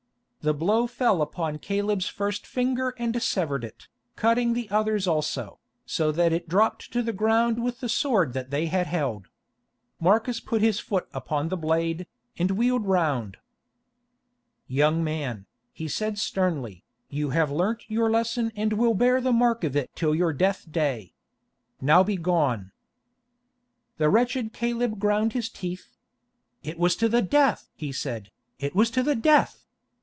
The 0.43 0.55
blow 0.55 0.87
fell 0.87 1.21
upon 1.21 1.59
Caleb's 1.59 2.07
first 2.07 2.47
finger 2.47 2.95
and 2.97 3.21
severed 3.21 3.63
it, 3.63 3.87
cutting 4.15 4.53
the 4.53 4.67
others 4.71 5.05
also, 5.05 5.59
so 5.85 6.11
that 6.13 6.33
it 6.33 6.49
dropped 6.49 6.91
to 6.93 7.03
the 7.03 7.13
ground 7.13 7.63
with 7.63 7.79
the 7.79 7.87
sword 7.87 8.33
that 8.33 8.49
they 8.49 8.65
had 8.65 8.87
held. 8.87 9.27
Marcus 9.99 10.39
put 10.39 10.63
his 10.63 10.79
foot 10.79 11.07
upon 11.13 11.49
the 11.49 11.57
blade, 11.57 12.07
and 12.39 12.49
wheeled 12.57 12.87
round. 12.87 13.37
"Young 14.67 15.03
man," 15.03 15.45
he 15.71 15.87
said 15.87 16.17
sternly, 16.17 16.83
"you 17.07 17.29
have 17.29 17.51
learnt 17.51 17.83
your 17.87 18.09
lesson 18.09 18.51
and 18.55 18.73
will 18.73 18.95
bear 18.95 19.21
the 19.21 19.31
mark 19.31 19.63
of 19.63 19.75
it 19.75 19.91
till 19.93 20.15
your 20.15 20.33
death 20.33 20.65
day. 20.71 21.13
Now 21.79 22.01
begone." 22.01 22.71
The 23.97 24.09
wretched 24.09 24.53
Caleb 24.53 24.97
ground 24.97 25.33
his 25.33 25.49
teeth. 25.49 25.97
"It 26.63 26.79
was 26.79 26.95
to 26.95 27.07
the 27.07 27.21
death!" 27.21 27.69
he 27.75 27.91
said, 27.91 28.31
"it 28.57 28.73
was 28.73 28.89
to 28.89 29.03
the 29.03 29.15
death! 29.15 29.59